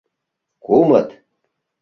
[0.63, 1.09] —Кумыт...